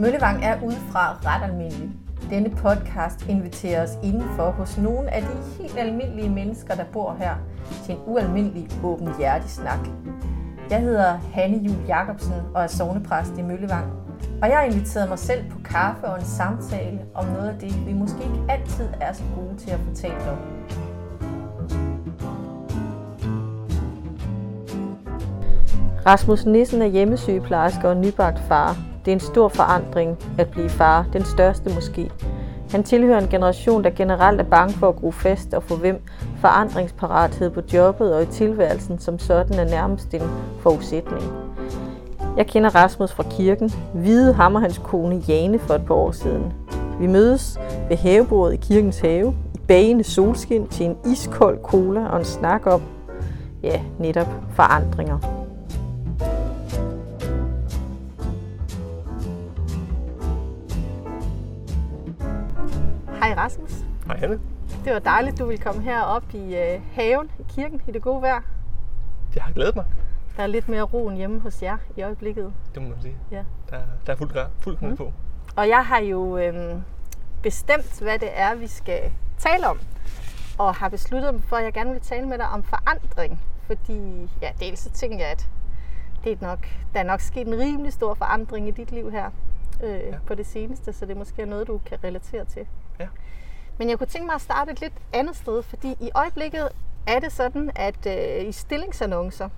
[0.00, 1.90] Møllevang er udefra ret almindelig.
[2.30, 7.34] Denne podcast inviterer os indenfor hos nogle af de helt almindelige mennesker, der bor her,
[7.84, 9.78] til en ualmindelig åbenhjertig snak.
[10.70, 13.86] Jeg hedder Hanne Jul Jacobsen og er sovnepræst i Møllevang.
[14.42, 17.86] Og jeg har inviteret mig selv på kaffe og en samtale om noget af det,
[17.86, 20.38] vi måske ikke altid er så gode til at fortælle om.
[26.06, 28.89] Rasmus Nissen er hjemmesygeplejerske og nybagt far.
[29.04, 32.10] Det er en stor forandring at blive far, den største måske.
[32.70, 36.02] Han tilhører en generation, der generelt er bange for at gro fast og for hvem
[36.40, 40.22] forandringsparathed på jobbet og i tilværelsen som sådan er nærmest en
[40.60, 41.22] forudsætning.
[42.36, 43.72] Jeg kender Rasmus fra kirken.
[43.94, 46.52] Hvide hammer hans kone Jane for et par år siden.
[47.00, 52.18] Vi mødes ved havebordet i kirkens have, i bagende solskin til en iskold cola og
[52.18, 52.82] en snak om,
[53.62, 55.39] ja, netop forandringer.
[63.40, 63.72] Rasmus.
[64.06, 64.40] Hej Hanne.
[64.84, 68.22] Det var dejligt, du ville komme herop i øh, haven i kirken i det gode
[68.22, 68.40] vejr.
[69.34, 69.84] Det har glædet mig.
[70.36, 72.52] Der er lidt mere ro end hjemme hos jer i øjeblikket.
[72.74, 73.16] Det må man sige.
[73.30, 73.44] Ja.
[73.70, 74.96] Der, der er fuldt, fuldt mm.
[74.96, 75.12] på.
[75.56, 76.76] Og jeg har jo øh,
[77.42, 79.00] bestemt, hvad det er, vi skal
[79.38, 79.80] tale om.
[80.58, 83.40] Og har besluttet mig for, at jeg gerne vil tale med dig om forandring.
[83.66, 85.50] Fordi, ja, dels så tænker jeg, at
[86.24, 89.30] det er nok, der er nok sket en rimelig stor forandring i dit liv her
[89.82, 90.18] øh, ja.
[90.26, 92.66] på det seneste, så det måske er noget, du kan relatere til.
[93.78, 96.68] Men jeg kunne tænke mig at starte et lidt andet sted, fordi i øjeblikket
[97.06, 99.48] er det sådan, at øh, i stillingsannoncer,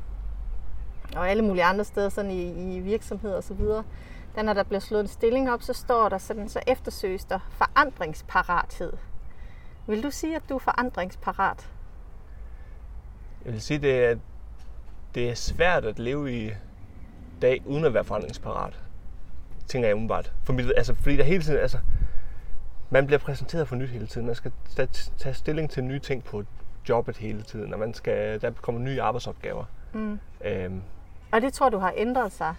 [1.17, 3.61] og alle mulige andre steder, sådan i, i virksomheder osv.,
[4.35, 7.39] der når der bliver slået en stilling op, så står der sådan, så eftersøges der
[7.51, 8.93] forandringsparathed.
[9.87, 11.71] Vil du sige, at du er forandringsparat?
[13.45, 14.17] Jeg vil sige, det er,
[15.15, 16.51] det er svært at leve i
[17.43, 18.81] dag uden at være forandringsparat,
[19.67, 20.33] tænker jeg umiddelbart.
[20.45, 21.79] For mit, altså, fordi der hele tiden, altså,
[22.93, 24.27] man bliver præsenteret for nyt hele tiden.
[24.27, 24.53] Man skal
[25.19, 26.45] tage stilling til nye ting på
[26.89, 29.65] jobbet hele tiden, og man skal, der kommer nye arbejdsopgaver.
[29.93, 30.21] Mm.
[30.45, 30.83] Øhm.
[31.33, 32.55] Og det tror du har ændret sig?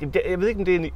[0.00, 0.92] Jeg ved ikke, om det er en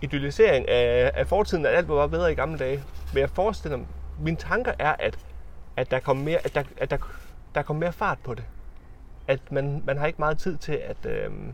[0.00, 2.82] idealisering af, af fortiden, at alt var bedre i gamle dage.
[3.12, 3.86] Men jeg forestiller mig,
[4.20, 5.18] mine tanker er, at,
[5.76, 6.96] at der kommer mere, at der, at der,
[7.54, 8.44] der kommer mere fart på det.
[9.28, 11.52] At man, man har ikke meget tid til at, øhm,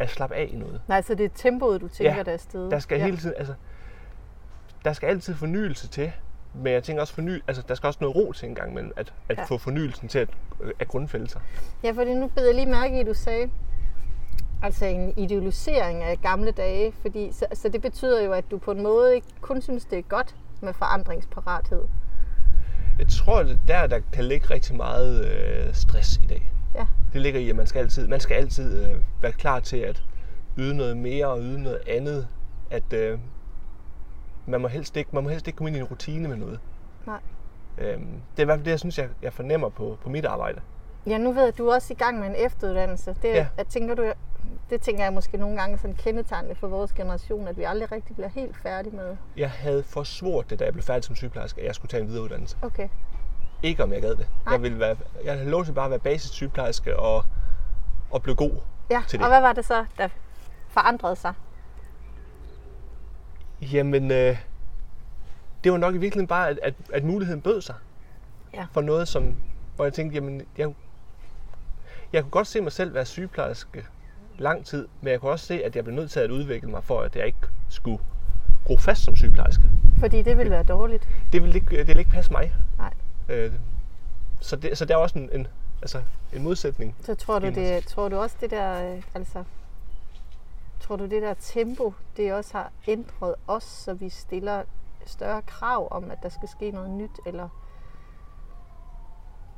[0.00, 0.80] at slappe af i noget.
[0.88, 2.70] Nej, så det er tempoet, du tænker, ja, der er sted.
[2.70, 3.04] der skal ja.
[3.04, 3.54] hele tiden, altså,
[4.84, 6.12] der skal altid fornyelse til.
[6.54, 8.92] Men jeg tænker også, forny, altså, der skal også noget ro til en gang imellem,
[8.96, 9.44] at, at ja.
[9.44, 10.28] få fornyelsen til at,
[10.78, 11.40] at grundfælde sig.
[11.84, 13.50] Ja, fordi nu beder jeg lige mærke i, at du sagde,
[14.62, 18.70] altså en idealisering af gamle dage, fordi så, så det betyder jo, at du på
[18.70, 21.82] en måde ikke kun synes, det er godt med forandringsparathed.
[22.98, 26.52] Jeg tror, at der, der kan ligge rigtig meget øh, stress i dag.
[26.74, 26.86] Ja.
[27.12, 30.02] Det ligger i, at man skal altid, man skal altid øh, være klar til at
[30.58, 32.28] yde noget mere og yde noget andet.
[32.70, 33.18] At øh,
[34.46, 36.60] man, må helst ikke, man må helst ikke komme ind i en rutine med noget.
[37.06, 37.20] Nej.
[37.78, 40.24] Øhm, det er i hvert fald det, jeg synes, jeg, jeg fornemmer på, på mit
[40.24, 40.60] arbejde.
[41.06, 43.16] Ja, nu ved jeg, at du er også i gang med en efteruddannelse.
[43.22, 43.46] Det, ja.
[43.56, 44.12] jeg tænker, du,
[44.70, 48.14] det tænker jeg måske nogle gange sådan kendetegnende for vores generation, at vi aldrig rigtig
[48.14, 49.16] bliver helt færdige med.
[49.36, 52.08] Jeg havde forsvort det, da jeg blev færdig som sygeplejerske, at jeg skulle tage en
[52.08, 52.56] videreuddannelse.
[52.62, 52.88] Okay.
[53.62, 54.26] Ikke om jeg gad det.
[54.44, 54.52] Nej.
[54.52, 57.24] Jeg ville være, jeg havde lov til bare at være basissygeplejerske og,
[58.10, 58.52] og blive god
[58.90, 59.24] ja, til det.
[59.24, 60.08] og hvad var det så, der
[60.68, 61.34] forandrede sig?
[63.62, 64.36] Jamen, øh,
[65.64, 67.74] det var nok i virkeligheden bare, at, at, at muligheden bød sig.
[68.54, 68.66] Ja.
[68.72, 69.36] For noget, som,
[69.76, 70.74] hvor jeg tænkte, jamen, jeg,
[72.12, 73.84] jeg kunne godt se mig selv være sygeplejerske
[74.38, 76.84] lang tid, men jeg kunne også se, at jeg blev nødt til at udvikle mig,
[76.84, 77.38] for at jeg ikke
[77.68, 77.98] skulle
[78.64, 79.62] gro fast som sygeplejerske.
[79.98, 81.08] Fordi det ville være dårligt?
[81.32, 82.54] Det ville ikke, det ville ikke passe mig.
[83.30, 83.52] Øh,
[84.40, 85.46] så, det, så der er også en, en,
[85.82, 86.02] altså
[86.32, 86.96] en modsætning.
[87.00, 89.44] Så tror du, det, tror du også det der, øh, altså,
[90.80, 94.62] tror du det der tempo, det også har ændret os, så vi stiller
[95.06, 97.48] større krav om, at der skal ske noget nyt, eller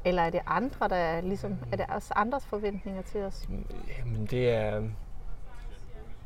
[0.04, 3.48] eller er det andre, der er ligesom, er det også andres forventninger til os?
[3.98, 4.82] Jamen det er,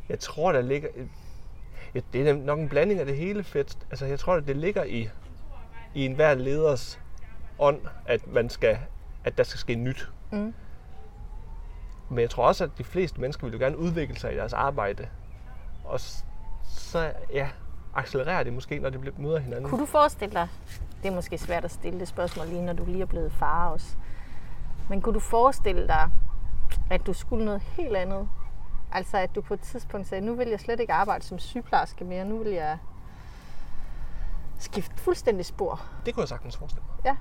[0.09, 0.89] jeg tror der ligger,
[1.95, 3.79] ja, det er nok en blanding af det hele fedt.
[3.91, 5.09] Altså jeg tror, at det ligger i,
[5.95, 7.01] i enhver leders
[7.59, 8.79] ånd, at, man skal,
[9.25, 10.11] at der skal ske nyt.
[10.31, 10.55] Mm.
[12.09, 14.53] Men jeg tror også, at de fleste mennesker vil jo gerne udvikle sig i deres
[14.53, 15.09] arbejde.
[15.85, 16.01] Og
[16.65, 17.49] så ja,
[17.95, 19.71] accelererer det måske, når de møder hinanden.
[19.71, 20.49] Kunne du forestille dig,
[21.03, 23.69] det er måske svært at stille det spørgsmål lige, når du lige er blevet far
[23.71, 23.97] også,
[24.89, 26.11] men kunne du forestille dig,
[26.91, 28.29] at du skulle noget helt andet?
[28.93, 32.05] Altså at du på et tidspunkt sagde, nu vil jeg slet ikke arbejde som sygeplejerske
[32.05, 32.79] mere, nu vil jeg
[34.59, 35.83] skifte fuldstændig spor.
[36.07, 37.05] Det kunne jeg sagtens forestille mig.
[37.05, 37.17] Ja.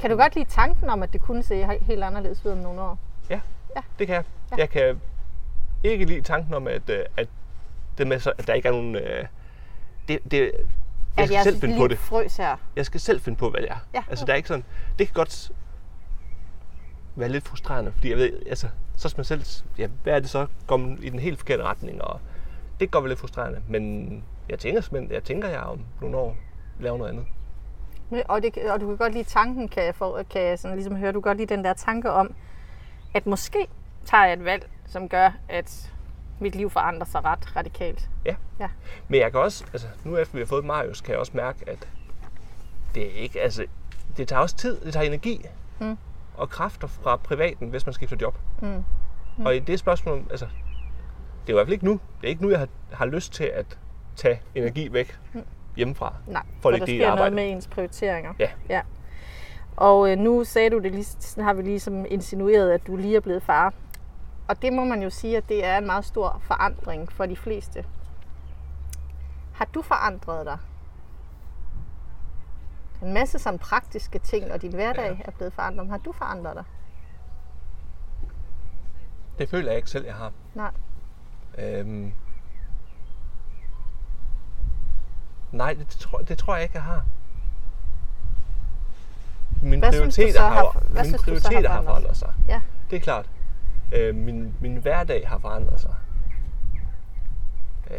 [0.00, 2.80] Kan du godt lide tanken om, at det kunne se helt anderledes ud om nogle
[2.80, 2.98] år?
[3.30, 3.40] Ja,
[3.76, 3.82] ja.
[3.98, 4.24] det kan jeg.
[4.50, 4.56] Ja.
[4.56, 5.00] Jeg kan
[5.84, 7.28] ikke lide tanken om, at, øh, at
[7.98, 8.96] det med, så, at der ikke er nogen...
[8.96, 9.24] Øh,
[10.08, 10.52] det, det, jeg
[11.16, 11.98] At skal jeg selv finde på det.
[11.98, 12.56] frøs her.
[12.76, 13.86] Jeg skal selv finde på, hvad det er.
[13.94, 14.02] Ja.
[14.10, 14.64] Altså, der er ikke sådan...
[14.98, 15.52] Det kan godt
[17.16, 19.44] være lidt frustrerende, fordi jeg ved, altså, så skal man selv...
[19.78, 20.46] Ja, hvad er det så?
[20.66, 22.20] Komme i den helt forkerte retning, og
[22.70, 26.36] det kan godt være lidt frustrerende, men jeg tænker, jeg tænker, jeg om nogle år
[26.80, 27.26] laver noget andet.
[28.28, 30.96] Og, det, og du kan godt lide tanken, kan jeg, få, kan jeg sådan ligesom
[30.96, 32.34] høre, du kan godt lide den der tanke om,
[33.14, 33.68] at måske
[34.04, 35.92] tager jeg et valg, som gør, at
[36.40, 38.08] mit liv forandrer sig ret radikalt.
[38.24, 38.34] Ja.
[38.60, 38.68] Ja.
[39.08, 41.58] Men jeg kan også, altså nu efter vi har fået Marius, kan jeg også mærke,
[41.68, 41.88] at
[42.94, 43.66] det er ikke, altså,
[44.16, 45.46] det tager også tid, det tager energi
[45.80, 45.96] Mm.
[46.36, 48.38] og kræfter fra privaten, hvis man skifter job.
[48.62, 48.84] Mm.
[49.44, 50.46] Og i det spørgsmål, altså,
[51.46, 51.92] det er i hvert fald ikke nu.
[52.20, 53.78] Det er ikke nu, jeg har, har lyst til at
[54.16, 55.18] tage energi væk
[55.76, 56.14] hjemmefra.
[56.26, 57.34] Nej, For for der sker noget arbejde.
[57.34, 58.32] med ens prioriteringer.
[58.38, 58.50] Ja.
[58.68, 58.80] ja.
[59.76, 63.20] Og øh, nu sagde du det lige, har vi ligesom insinueret, at du lige er
[63.20, 63.74] blevet far.
[64.48, 67.36] Og det må man jo sige, at det er en meget stor forandring for de
[67.36, 67.84] fleste.
[69.52, 70.58] Har du forandret dig?
[73.02, 75.84] En masse sådan praktiske ting, og din hverdag er blevet forandret.
[75.86, 76.64] Men har du forandret dig?
[79.38, 80.32] Det føler jeg ikke selv, jeg har.
[80.54, 80.70] Nej.
[81.58, 82.12] Øhm,
[85.52, 87.04] nej, det, det, tror, det tror jeg ikke, jeg har.
[89.62, 92.32] Mine Hvad prioriteter har, har- hvad mine så har prioriteter har forandret sig.
[92.48, 92.60] Ja.
[92.90, 93.26] Det er klart.
[93.94, 95.94] Øh, min, min hverdag har forandret sig.
[97.90, 97.96] Øh,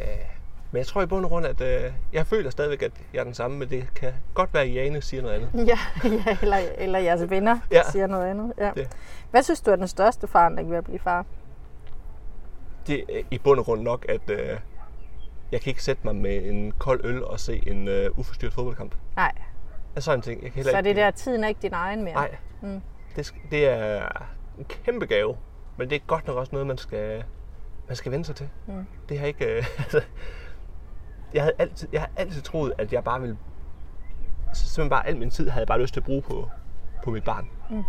[0.72, 3.24] men jeg tror i bund og grund, at øh, jeg føler stadigvæk, at jeg er
[3.24, 5.68] den samme, men det kan godt være, at Jane siger noget andet.
[5.68, 5.80] Ja,
[6.28, 7.82] ja eller, eller jeres venner ja.
[7.92, 8.54] siger noget andet.
[8.58, 8.72] Ja.
[8.76, 8.88] Det.
[9.32, 11.26] Hvad synes du er den største forandring ved at blive far?
[12.88, 14.60] Det er i bund og grund nok, at øh,
[15.52, 18.96] jeg kan ikke sætte mig med en kold øl og se en øh, uforstyrret fodboldkamp.
[19.16, 19.32] Nej,
[19.96, 20.44] Altså sådan en ting.
[20.44, 22.14] Jeg kan så ikke, det der, tiden er ikke din egen mere.
[22.14, 22.38] Nej.
[22.62, 22.82] Mm.
[23.16, 24.08] Det, det er
[24.58, 25.38] en kæmpe gave,
[25.78, 27.24] men det er godt nok også noget, man skal,
[27.88, 28.50] man skal vende sig til.
[28.68, 28.86] Mm.
[29.10, 29.46] Det har ikke...
[29.46, 30.02] Øh, altså,
[31.34, 33.38] jeg, havde altid, jeg har altid troet, at jeg bare ville...
[34.54, 36.50] Simpelthen bare al min tid havde jeg bare lyst til at bruge på,
[37.04, 37.50] på mit barn.
[37.70, 37.84] Mm.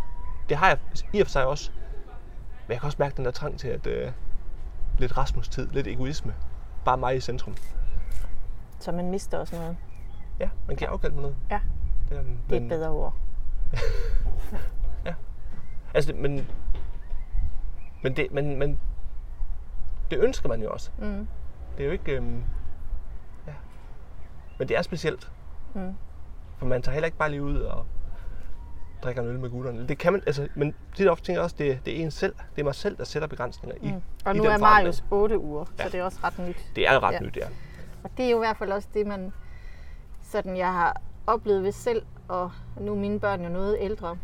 [0.49, 0.79] Det har jeg
[1.13, 1.71] i og for sig også.
[2.67, 4.13] Men jeg kan også mærke den der trang til, at øh,
[4.99, 6.35] lidt Rasmus-tid, lidt egoisme.
[6.85, 7.55] Bare mig i centrum.
[8.79, 9.77] Så man mister også noget.
[10.41, 11.37] Ja, man kan afkalde med noget.
[11.51, 11.61] Ja.
[12.09, 13.15] Det er, Det er et bedre ord.
[15.95, 16.47] Altså, det- men,
[18.03, 18.79] men, det, men, men
[20.11, 20.91] det ønsker man jo også.
[20.99, 21.29] Mm.
[21.77, 22.13] Det er jo ikke...
[22.13, 22.45] Øhm,
[23.47, 23.53] ja.
[24.59, 25.33] Men det er specielt.
[25.75, 25.95] Mm.
[26.59, 27.87] For man tager heller ikke bare lige ud og
[29.03, 29.89] drikker en øl med gutterne.
[29.89, 32.35] Det kan man, altså, men tit ofte tænker jeg også, det, det er en selv.
[32.55, 34.03] Det er mig selv, der sætter begrænsninger i, Mm.
[34.25, 34.59] Og i nu er.
[34.59, 35.85] Marius 8 uger, Ja.
[35.85, 36.57] så det er også ret nyt.
[36.77, 37.21] Det er ret Ja.
[37.21, 37.47] nyt, ja.
[38.05, 39.33] Og det er jo i hvert fald også det, man
[40.23, 44.17] sådan, jeg har oplevet ved selv, og nu er mine børn jo noget ældre.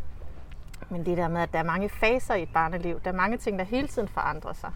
[0.89, 3.37] Men det der med, at der er mange faser i et barneliv, der er mange
[3.37, 4.71] ting, der hele tiden forandrer sig.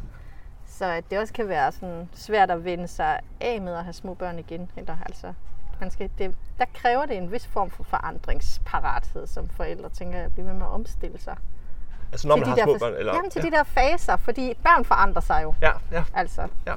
[0.65, 3.93] Så at det også kan være sådan svært at vende sig af med at have
[3.93, 4.71] små børn igen.
[4.77, 5.33] Eller, altså,
[5.79, 10.25] man skal, det, der kræver det en vis form for forandringsparathed som forældre, tænker jeg,
[10.25, 11.35] at blive ved med at omstille sig.
[12.11, 13.13] Altså når man til har de der, små børn, eller...
[13.15, 13.49] Jamen til ja.
[13.49, 15.53] de der faser, fordi børn forandrer sig jo.
[15.61, 16.73] Ja, ja, Altså, ja.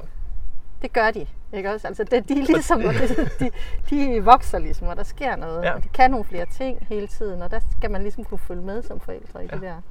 [0.81, 1.27] det gør de.
[1.53, 1.87] Ikke også?
[1.87, 2.81] Altså, det, de, ligesom,
[3.39, 3.51] de,
[3.89, 5.63] de vokser ligesom, og der sker noget.
[5.63, 5.73] Ja.
[5.73, 8.61] Og de kan nogle flere ting hele tiden, og der skal man ligesom kunne følge
[8.61, 9.53] med som forældre i Ja.
[9.55, 9.81] det der.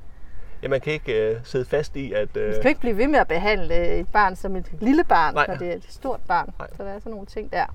[0.63, 2.37] ja man kan ikke øh, sidde fast i, at...
[2.37, 5.35] Øh, Man skal ikke blive ved med at behandle et barn som et lille barn,
[5.35, 5.47] Nej.
[5.47, 6.55] når det er et stort barn.
[6.59, 6.69] Nej.
[6.77, 7.67] Så der er sådan nogle ting der,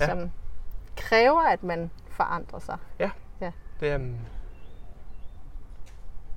[0.00, 0.06] Ja.
[0.06, 0.30] som
[0.96, 2.78] kræver, at man forandrer sig.
[3.80, 4.16] det, øhm,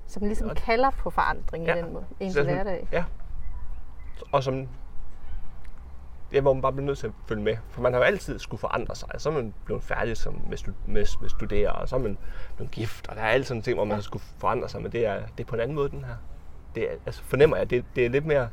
[0.08, 1.76] Som ligesom Og- kalder på forandring Ja.
[1.76, 2.88] i den måde, ens Så sådan- hverdag.
[2.92, 3.04] Ja.
[4.32, 4.68] Og som...
[6.34, 7.58] Ja, hvor man bare bliver nødt til at følge med.
[7.70, 9.10] For man har jo altid skulle forandre sig.
[9.18, 12.18] Så er man blevet færdig som med, stu- med, med studere, og så er man
[12.56, 14.02] blevet gift, og der er alle sådan ting, hvor man Ja.
[14.02, 16.16] skulle forandre sig, men det er, det er på en anden måde, den her.
[16.76, 18.50] Det er, altså fornemmer jeg, det, det er lidt mere...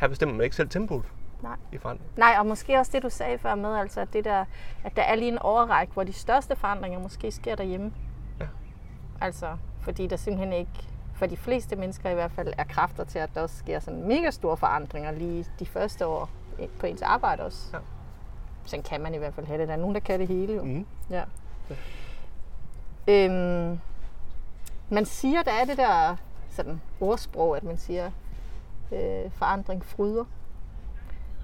[0.00, 1.04] Her bestemmer man ikke selv tempoet
[1.42, 1.56] Nej.
[1.72, 2.10] i forandring.
[2.16, 4.44] Nej, og måske også det, du sagde før med, altså at, det der,
[4.84, 7.92] at der er lige en overræk, hvor de største forandringer måske sker derhjemme.
[8.40, 8.46] Ja.
[9.20, 13.18] Altså, fordi der simpelthen ikke, for de fleste mennesker i hvert fald, er kræfter til,
[13.18, 16.30] at der også sker sådan mega store forandringer lige de første år
[16.78, 17.68] på ens arbejde også.
[17.72, 17.78] Ja.
[18.64, 19.68] Sådan kan man i hvert fald have det.
[19.68, 20.62] Der er nogen, der kan det hele jo.
[20.64, 20.86] Mm.
[21.10, 21.24] Ja.
[23.08, 23.80] Øhm,
[24.88, 26.16] man siger, der er det der
[26.50, 28.10] sådan ordsprog, at man siger,
[28.92, 30.24] øh, forandring fryder.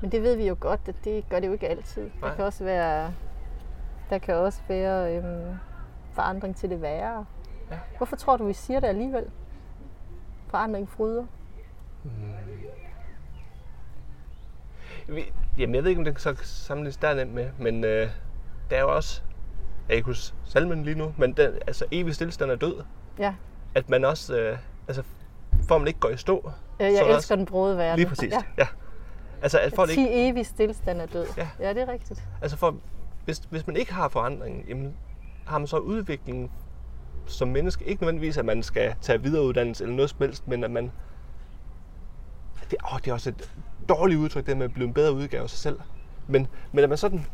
[0.00, 2.02] Men det ved vi jo godt, at det gør det jo ikke altid.
[2.02, 2.34] Der Nej.
[2.36, 3.12] kan også være,
[4.10, 5.56] der kan også være øhm,
[6.12, 7.24] forandring til det værre.
[7.70, 7.78] Ja.
[7.96, 9.24] Hvorfor tror du, vi siger det alligevel?
[10.48, 11.24] Forandring fryder.
[15.08, 18.08] Vi- Jamen, jeg ved ikke, om det kan så sammenlignes dernede med, men øh,
[18.70, 19.22] der er jo også,
[19.88, 22.82] jeg kan ikke huske salmen lige nu, men den, altså evig stillestand er død.
[23.18, 23.34] Ja,
[23.74, 25.02] At man også, øh, altså
[25.68, 26.50] for man ikke går i stå.
[26.80, 27.98] Øh, Jeg elsker også- den brode verden.
[27.98, 28.32] Lige præcis.
[28.32, 28.42] Ja.
[28.58, 28.66] Ja.
[29.42, 31.26] Altså, at Ti ikke, evig stillstand er død.
[31.36, 31.48] Ja.
[31.60, 32.24] ja, det er rigtigt.
[32.42, 32.76] altså for,
[33.24, 34.94] hvis, hvis man ikke har forandring, jamen,
[35.46, 36.50] har man så udviklingen
[37.26, 37.84] som menneske.
[37.84, 40.92] Ikke nødvendigvis, at man skal tage videreuddannelse eller noget som helst, men at man...
[42.70, 43.50] Det, åh, det er også et
[43.88, 45.80] dårligt udtryk, det med at blive en bedre udgave af sig selv.
[46.26, 47.26] Men, men at man sådan...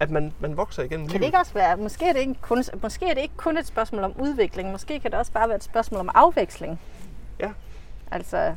[0.00, 1.20] At man, man vokser igennem Kan livet.
[1.20, 3.66] det ikke også være, måske er det ikke, kun, måske er det ikke kun et
[3.66, 6.80] spørgsmål om udvikling, måske kan det også bare være et spørgsmål om afveksling.
[7.40, 7.52] Ja.
[8.10, 8.54] Altså,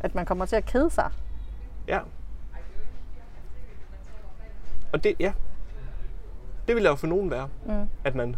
[0.00, 1.10] at man kommer til at kede sig.
[1.88, 2.00] Ja.
[4.92, 5.32] Og det, ja.
[6.68, 7.48] Det vil der jo for nogen være.
[7.66, 7.88] Mm.
[8.04, 8.36] At man...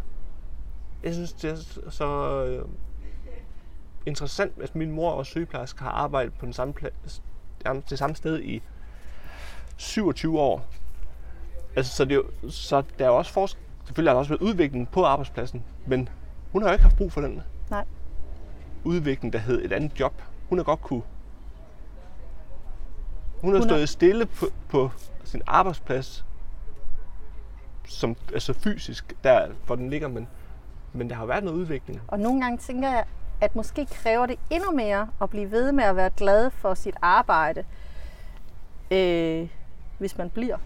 [1.02, 2.06] Jeg synes, det er så- så
[2.44, 2.68] øh,
[4.06, 7.22] interessant, at min mor og sygeplejerske har arbejdet på den samme plads,
[7.90, 8.62] det samme sted i
[9.76, 10.66] 27 år.
[11.76, 13.62] Altså, så, det er jo, så der er jo også forskel.
[13.84, 16.08] Selvfølgelig har der også været udvikling på arbejdspladsen, men
[16.52, 17.84] hun har jo ikke haft brug for den Nej.
[18.84, 20.22] udvikling, der hed et andet job.
[20.48, 21.02] Hun har godt kunne...
[23.40, 24.90] Hun har Hun har- stået stille på, på
[25.24, 26.24] sin arbejdsplads,
[27.88, 30.28] som, altså fysisk, der hvor den ligger, men,
[30.92, 32.00] men der har været noget udvikling.
[32.08, 33.04] Og nogle gange tænker jeg,
[33.40, 36.94] at måske kræver det endnu mere at blive ved med at være glad for sit
[37.02, 37.64] arbejde,
[38.90, 39.48] øh,
[39.98, 40.56] hvis man bliver.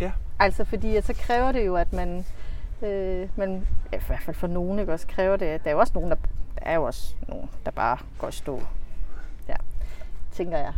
[0.00, 0.12] Ja.
[0.38, 2.24] Altså fordi så kræver det jo, at man,
[2.82, 5.80] øh, man i hvert fald for nogen, ikke, også kræver det, at der er jo
[5.80, 6.16] også nogen, der,
[6.54, 8.62] der er jo også nogen, der bare går i stå.
[9.48, 9.56] Ja,
[10.32, 10.72] tænker jeg.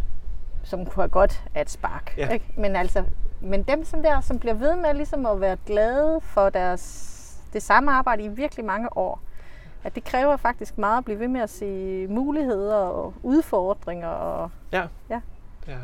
[0.64, 2.14] Som kunne have godt af et spark.
[2.18, 2.28] Ja.
[2.28, 2.46] Ikke?
[2.56, 3.04] Men altså,
[3.40, 7.10] men dem som der, som bliver ved med ligesom at være glade for deres,
[7.52, 9.20] det samme arbejde i virkelig mange år,
[9.84, 14.08] at det kræver faktisk meget at blive ved med at se muligheder og udfordringer.
[14.08, 14.82] Og, Ja.
[15.10, 15.20] Ja.
[15.68, 15.74] ja.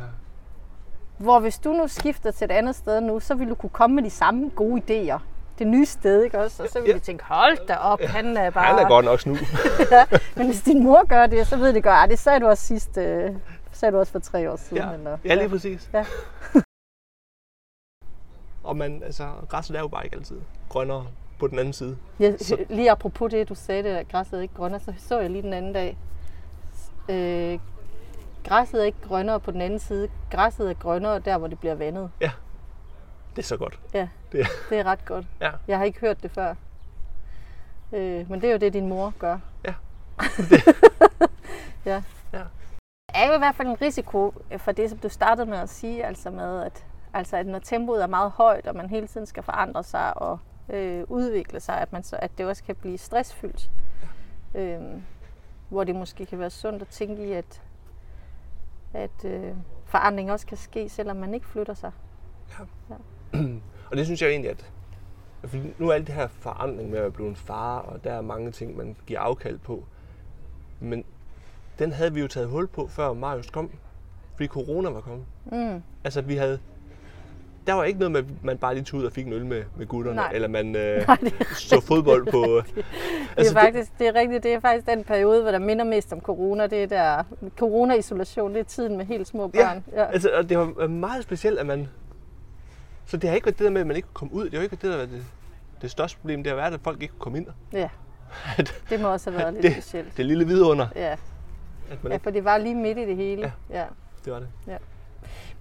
[1.17, 3.95] hvor hvis du nu skifter til et andet sted nu, så vil du kunne komme
[3.95, 4.81] med de samme gode
[5.13, 5.19] idéer.
[5.59, 6.63] Det nye sted, ikke også?
[6.63, 6.93] Og så vil Ja.
[6.93, 8.63] de tænke, hold da op, han er bare...
[8.63, 9.35] Han er godt nok snu.
[10.35, 12.63] Men hvis din mor gør det, så ved de godt, at det sagde du også
[12.65, 13.31] sidst, øh,
[13.81, 14.83] sagde du også for tre år siden.
[14.83, 14.93] ja.
[14.93, 15.89] Eller, ja, lige præcis.
[15.93, 16.05] Ja.
[18.63, 21.07] Og man, altså, græsset er jo bare ikke altid grønnere
[21.39, 21.97] på den anden side.
[22.19, 25.19] Ja, Så- lige apropos det, du sagde, det, at græsset er ikke grønnere, så så
[25.19, 25.97] jeg lige den anden dag.
[27.09, 27.59] Øh,
[28.43, 30.09] græsset er ikke grønnere på den anden side.
[30.31, 32.11] Græsset er grønnere der, hvor det bliver vandet.
[33.35, 33.79] Det er så godt.
[33.93, 35.25] Ja, Det, det er ret godt.
[35.41, 35.51] ja.
[35.67, 36.55] Jeg har ikke hørt det før.
[37.93, 39.37] Øh, men det er jo det, din mor gør.
[39.65, 39.73] Ja.
[41.91, 42.03] ja.
[42.33, 42.41] Ja.
[43.13, 45.69] Er jo i hvert fald en risiko øh, for det, som du startede med at
[45.69, 49.27] sige, altså med, at, altså at når tempoet er meget højt, og man hele tiden
[49.27, 50.39] skal forandre sig og
[50.69, 53.71] øh, udvikle sig, at, man så, at det også kan blive stressfyldt.
[54.55, 54.81] Øh,
[55.69, 57.61] hvor det måske kan være sundt at tænke i, at,
[58.93, 61.91] at øh, forandring også kan ske, selvom man ikke flytter sig.
[62.89, 62.95] Ja.
[63.91, 64.71] Og det synes jeg egentlig, at
[65.43, 68.21] fordi nu er alt det her forandring med at blive en far, og der er
[68.21, 69.83] mange ting, man giver afkald på.
[70.79, 71.05] Men
[71.81, 73.69] den havde vi jo taget hul på, før Marius kom.
[74.35, 75.25] Fordi corona var kommet.
[75.51, 75.83] Mm.
[76.03, 76.59] Altså, vi havde...
[77.67, 79.45] Der var ikke noget med, at man bare lige tog ud og fik en øl
[79.45, 80.31] med, med gutterne, Nej.
[80.33, 82.41] eller man øh, Nej, det så fodbold på...
[82.75, 82.85] Det
[83.37, 86.13] Altså, er faktisk, det er rigtigt, det er faktisk den periode, hvor der minder mest
[86.13, 86.67] om corona.
[86.67, 87.23] Det er der
[87.57, 89.83] corona-isolation, det er tiden med helt små Ja, børn.
[89.91, 91.87] Ja, Altså, og det var meget specielt, at man...
[93.05, 94.45] Så det har ikke været det der med, at man ikke kunne komme ud.
[94.45, 95.23] Det har ikke været det, der været det,
[95.81, 96.43] det største problem.
[96.43, 97.47] Det har været, at folk ikke kunne komme ind.
[97.73, 97.89] ja.
[98.89, 100.17] Det må også have været lidt det, specielt.
[100.17, 101.15] det lille vidunder, Ja.
[101.91, 103.53] At man ja, for det var lige midt i det hele.
[103.69, 103.79] Ja.
[103.79, 103.85] Ja.
[104.25, 104.49] Det var det.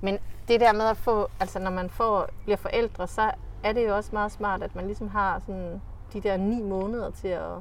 [0.00, 0.18] Men
[0.48, 3.30] det der med at få, altså når man får, bliver forældre, så
[3.64, 5.80] er det jo også meget smart, at man ligesom har sådan
[6.12, 7.52] de der ni måneder til at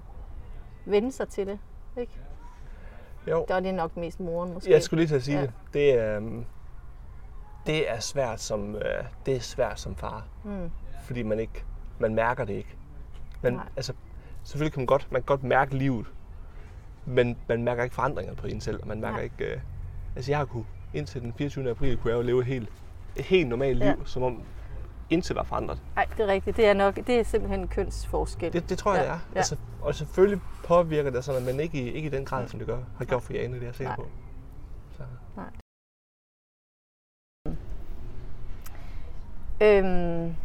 [0.85, 1.59] vende sig til det.
[1.97, 2.11] Ikke?
[3.27, 3.45] Jo.
[3.47, 4.71] Der er det nok mest moren måske.
[4.71, 5.43] Jeg skulle lige til at sige Ja.
[5.43, 5.51] det.
[5.73, 6.45] Det er, øhm,
[7.65, 8.81] det er svært som øh,
[9.25, 10.71] det er svært som far, Mm.
[11.03, 11.63] fordi man ikke
[11.99, 12.75] man mærker det ikke.
[13.41, 13.63] Man, Nej.
[13.75, 13.93] altså,
[14.43, 16.05] selvfølgelig kan man godt man kan godt mærke livet,
[17.09, 19.23] men man mærker ikke forandringer på en selv, og man mærker Nej.
[19.23, 19.45] ikke.
[19.53, 19.59] Øh,
[20.15, 21.69] altså jeg har kunne indtil den 24.
[21.69, 22.69] april kunne jeg jo leve et helt
[23.15, 23.95] et helt normalt liv, Ja.
[24.05, 24.41] som om
[25.09, 25.81] intet var forandret.
[25.95, 26.57] Nej, det er rigtigt.
[26.57, 28.53] Det er nok, det er simpelthen en kønsforskel.
[28.53, 29.19] Det, det tror jeg, Ja, det er.
[29.33, 29.37] ja.
[29.37, 32.67] Altså, og selvfølgelig påvirker det sådan, men ikke i, ikke i den grad, som det
[32.67, 33.95] gør, har gjort for Jane, det er jeg sikker Nej.
[33.95, 34.07] på.
[34.97, 35.03] Så.
[39.61, 40.35] Øhm,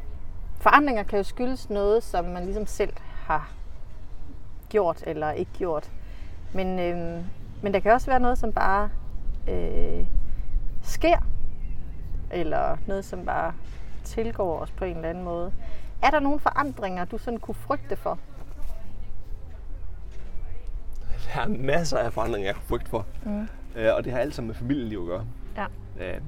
[0.60, 3.52] forandringer kan jo skyldes noget, som man ligesom selv har
[4.68, 5.90] gjort eller ikke gjort.
[6.54, 7.24] Men, øhm,
[7.62, 8.90] men der kan også være noget, som bare
[9.48, 10.06] øh,
[10.82, 11.18] sker.
[12.30, 13.52] Eller noget, som bare
[14.04, 15.52] tilgår os på en eller anden måde.
[16.02, 18.18] Er der nogle forandringer, du sådan kunne frygte for?
[21.34, 23.06] Der er masser af forandringer, jeg har frygt for.
[23.24, 23.48] Mm.
[23.76, 25.26] Øh, og det har alt sammen med familieliv at gøre.
[25.56, 25.66] Ja.
[26.14, 26.20] Øh,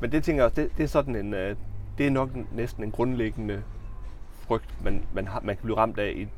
[0.00, 1.56] men det tænker jeg også, det, det er sådan en, øh,
[1.98, 3.62] det er nok næsten en grundlæggende
[4.32, 6.28] frygt, man, man, har, man kan blive ramt af i,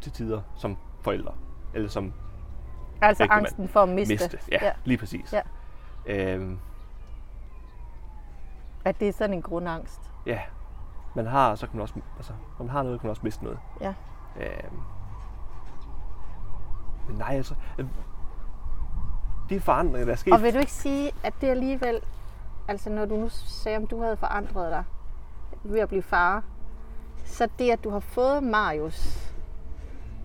[0.00, 1.32] til tider som forældre.
[1.74, 2.12] Eller som
[3.02, 3.46] Altså ægtemand.
[3.46, 4.14] angsten for at miste.
[4.14, 4.38] miste.
[4.52, 4.72] Ja, ja.
[4.84, 5.32] lige præcis.
[5.32, 5.40] Ja.
[6.06, 6.58] Øhm,
[8.84, 10.00] At det er sådan en grundangst.
[10.26, 10.40] ja,
[11.14, 13.44] man har, så kan man også, altså, når man har noget, kan man også miste
[13.44, 13.58] noget.
[13.80, 13.94] Ja.
[14.36, 14.76] Øhm,
[17.08, 17.86] men nej, altså, øh,
[19.50, 22.00] de forandringer, der er sket, Og vil du ikke sige, at det alligevel,
[22.68, 24.84] altså når du nu sagde, om du havde forandret dig
[25.62, 26.42] ved at blive far,
[27.24, 29.29] så det, at du har fået Marius,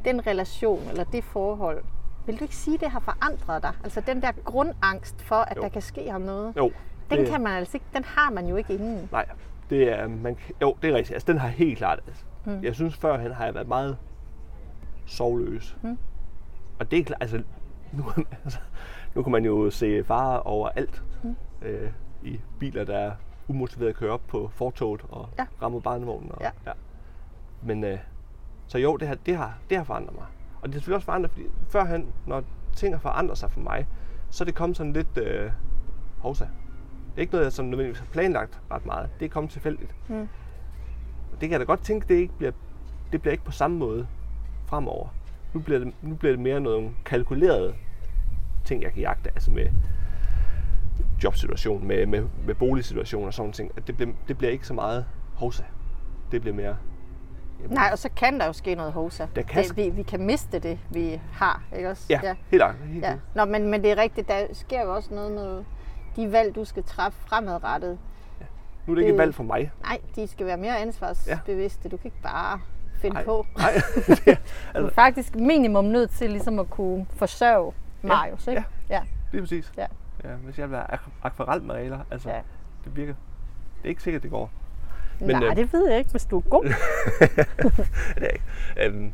[0.05, 1.83] den relation eller det forhold,
[2.25, 3.71] vil du ikke sige, det har forandret dig?
[3.83, 5.62] Altså den der grundangst for, at Jo.
[5.62, 6.71] der kan ske ham noget, jo,
[7.09, 9.09] den det, kan man altså ikke, den har man jo ikke inden.
[9.12, 9.25] nej,
[9.69, 11.13] det er, man, jo, det er rigtigt.
[11.13, 12.63] Altså, den har helt klart, altså, Mm.
[12.63, 13.97] jeg synes, førhen har jeg været meget
[15.05, 15.77] sovløs.
[15.81, 15.97] Mm.
[16.79, 17.43] Og det er klart, altså,
[17.93, 18.03] nu,
[18.43, 18.59] altså,
[19.15, 21.35] nu kan man jo se farer overalt Mm.
[21.62, 21.91] øh,
[22.24, 23.12] i biler, der er
[23.47, 25.45] umotiveret at køre op på fortoget og Ja.
[25.62, 26.31] rammer barnevognen.
[26.31, 26.50] Og, Ja.
[26.65, 26.71] ja.
[27.63, 27.97] Men øh,
[28.67, 30.25] så jo, det har, det, har, det har forandret mig.
[30.62, 32.43] Og det er selvfølgelig også forandret, fordi førhen, når
[32.75, 33.88] ting har forandret sig for mig,
[34.29, 35.51] så er det kommet sådan lidt øh,
[36.19, 36.43] hovsa.
[36.43, 39.10] Det er ikke noget, jeg sådan nødvendigvis har planlagt ret meget.
[39.19, 39.95] Det er kommet tilfældigt.
[40.07, 40.27] Mm.
[41.31, 42.51] Det kan jeg da godt tænke, det ikke bliver,
[43.12, 44.07] det bliver ikke på samme måde
[44.65, 45.07] fremover.
[45.53, 47.75] Nu bliver det, nu bliver det mere nogle kalkulerede
[48.65, 49.29] ting, jeg kan jagte.
[49.29, 49.67] Altså med
[51.24, 53.72] jobsituation, med, med, med boligsituation og sådan ting.
[53.77, 55.05] At det, bliver, det bliver ikke så meget
[55.36, 55.63] hovsa.
[56.31, 56.77] Det bliver mere...
[57.59, 59.27] Jamen, Nej, og så kan der jo ske noget hosa.
[59.35, 62.05] Der kan det, vi, vi kan miste det, vi har, ikke også?
[62.09, 62.35] Ja, ja.
[62.51, 62.77] helt agt.
[62.85, 63.09] Helt ja.
[63.12, 63.17] ja.
[63.35, 65.63] Nå, men, men det er rigtigt, der sker jo også noget med
[66.15, 67.97] de valg, du skal træffe fremadrettet.
[68.88, 69.71] Nu er det ikke et det- valg for mig.
[69.83, 71.89] Nej, de skal være mere ansvarsbevidste.
[71.89, 72.59] Du kan ikke bare
[73.01, 73.24] finde Nej.
[73.25, 73.45] på.
[73.57, 73.71] Nej,
[74.07, 74.27] det
[74.74, 78.63] er, Du er faktisk minimum nødt til ligesom at kunne forsørge Marius, ikke?
[78.89, 78.95] ja.
[78.95, 79.01] ja.
[79.31, 79.74] det er præcis.
[79.77, 79.85] Ja.
[80.24, 82.35] Ja, hvis jeg vil være ak- akvarelmaler, altså, Ja.
[82.35, 82.41] ja.
[82.85, 83.13] det virker.
[83.77, 84.50] Det er ikke sikkert, det går.
[85.19, 86.63] Men, Nej, øh, det ved jeg ikke, hvis du er god.
[88.15, 88.45] det er ikke.
[88.79, 89.13] Øhm,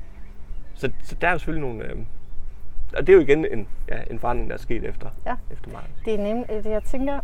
[0.75, 1.91] så, så der er jo selvfølgelig nogle...
[1.91, 2.05] Øhm,
[2.97, 5.35] og det er jo igen en, ja, en forandring, der er sket efter, Ja.
[5.51, 5.81] efter mig.
[6.05, 7.19] Det er nemlig, det jeg tænker,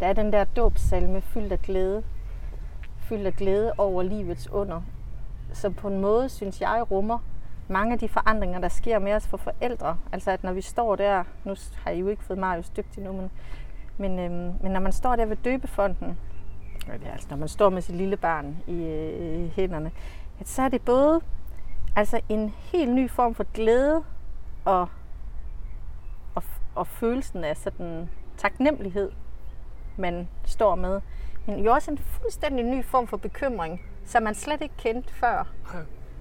[0.00, 2.02] der er den der dåbsalme fyldt af glæde.
[3.00, 4.82] Fyldt af glæde over livets under.
[5.52, 7.18] Som på en måde, synes jeg, rummer
[7.68, 9.96] mange af de forandringer, der sker med os for forældre.
[10.12, 13.12] Altså at når vi står der, nu har I jo ikke fået Marius dygtig nu,
[13.12, 13.30] men,
[13.98, 16.18] men, øhm, men når man står der ved døbefonden,
[16.94, 19.90] eller altså når man står med sit lille barn i, øh, i hænderne,
[20.40, 21.20] at så er det både
[21.96, 24.04] altså en helt ny form for glæde
[24.64, 24.88] og
[26.36, 26.42] og,
[26.74, 29.12] og følelsen af sådan taknemmelighed,
[29.96, 31.00] man står med.
[31.46, 35.52] Men jo også en fuldstændig ny form for bekymring, som man slet ikke kendte før.
[35.74, 35.78] Ja.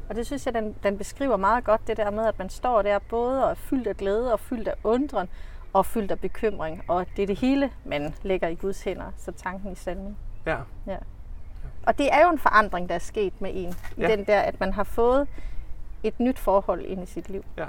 [0.10, 2.82] Og det synes jeg, den, den beskriver meget godt, det der med, at man står
[2.82, 5.30] der både og er fyldt af glæde og fyldt af undren
[5.74, 6.84] og fyldt af bekymring.
[6.88, 10.18] Og det er det hele, man lægger i Guds hænder, så tanken i salmen.
[10.46, 10.98] Ja, Ja.
[11.88, 13.74] Og det er jo en forandring, der er sket med en.
[13.98, 14.08] I Ja.
[14.08, 15.28] den der, at man har fået
[16.04, 17.46] et nyt forhold ind i sit liv.
[17.58, 17.66] ja.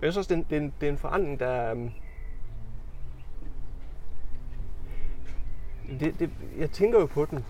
[0.00, 1.70] Men jeg synes også, det er en, det er en, det er en forandring, der...
[1.70, 1.90] øhm,
[6.00, 7.44] Det, det, jeg tænker jo på den,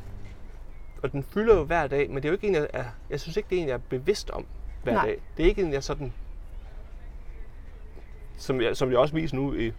[1.02, 3.20] og den fylder jo hver dag, men det er jo ikke en, jeg, er, jeg
[3.20, 4.46] synes ikke, det er en, jeg er bevidst om
[4.82, 5.06] hver Nej.
[5.06, 5.20] dag.
[5.36, 6.12] Det er ikke en, jeg sådan...
[8.36, 9.72] Som jeg, som jeg også viser nu i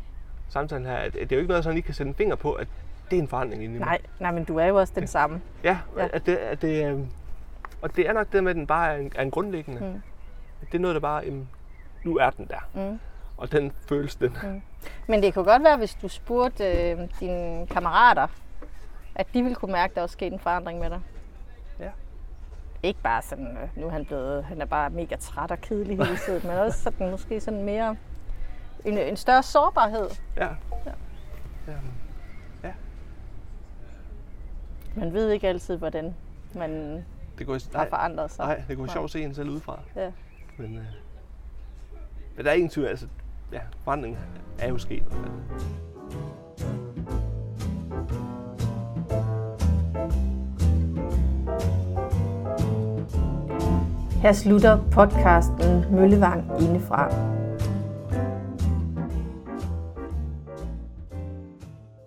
[0.50, 2.54] samtalen her, at det er jo ikke noget, sådan lige kan sætte en finger på,
[2.54, 2.68] at
[3.12, 3.86] det er en forandring inde i mig.
[3.86, 5.42] Nej, nej, men du er jo også den samme.
[5.64, 6.08] Ja, Ja.
[6.14, 7.00] At det, at det, øh,
[7.82, 9.80] og det er nok det med, at den bare er en, er en grundlæggende.
[9.82, 10.02] Mm.
[10.72, 11.50] Det er noget, der bare, jamen,
[12.04, 12.90] nu er den der.
[12.90, 13.00] Mm.
[13.38, 14.38] Og den føles den.
[14.44, 14.62] Mm.
[15.08, 18.28] Men det kunne godt være, hvis du spurgte øh, dine kammerater,
[19.16, 21.00] at de ville kunne mærke, at der også skete en forandring med dig.
[21.80, 21.90] Ja.
[22.84, 25.98] Ikke bare sådan, øh, nu er han blevet, han er bare mega træt og kedelig
[25.98, 27.96] hele tiden, men også sådan, måske sådan mere,
[28.86, 30.10] en, en større sårbarhed.
[30.38, 30.48] Ja.
[30.86, 30.92] Ja.
[31.68, 31.74] ja.
[34.96, 36.16] Man ved ikke altid, hvordan
[36.56, 37.06] man
[37.38, 38.46] Det går, har nej, forandret sig.
[38.46, 39.80] nej, det går sjovt at se en selv udefra.
[39.96, 40.12] Ja.
[40.58, 40.84] Men, øh,
[42.36, 43.08] men der er ingen tvivl, altså,
[43.54, 44.20] ja, forandringen
[44.60, 44.98] er jo sket.
[44.98, 45.04] i.
[54.22, 57.31] Her slutter podcasten Møllevang indefra.